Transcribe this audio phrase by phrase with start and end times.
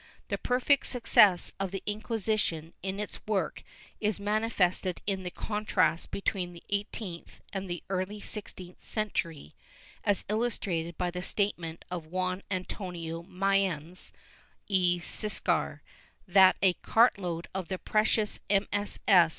[0.25, 3.61] ^ The perfect success of the Inquisition in its work
[3.99, 9.53] is manifested in the contrast between the eighteenth and the early sixteenth century,
[10.03, 14.11] as illustrated by the statement of Juan Antonio Mayans
[14.67, 15.81] y Siscar,
[16.27, 19.29] that a cartload of the precious MSS.